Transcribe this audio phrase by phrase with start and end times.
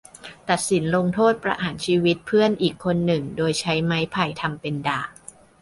[0.49, 5.07] ตัดสินลงโทษประหารชีวิตเพื่อนอีกคนหนึ่งโดยใช้ไม่ไผ่ทำเป็นดาบ